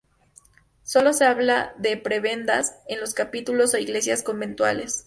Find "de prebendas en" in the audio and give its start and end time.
1.77-2.99